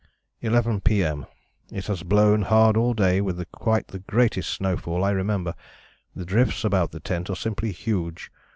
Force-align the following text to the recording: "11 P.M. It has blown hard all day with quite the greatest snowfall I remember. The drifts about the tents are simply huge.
"11 0.41 0.81
P.M. 0.81 1.27
It 1.71 1.85
has 1.85 2.01
blown 2.01 2.41
hard 2.41 2.75
all 2.75 2.95
day 2.95 3.21
with 3.21 3.51
quite 3.51 3.89
the 3.89 3.99
greatest 3.99 4.49
snowfall 4.49 5.03
I 5.03 5.11
remember. 5.11 5.53
The 6.15 6.25
drifts 6.25 6.63
about 6.63 6.89
the 6.89 6.99
tents 6.99 7.29
are 7.29 7.35
simply 7.35 7.71
huge. 7.71 8.31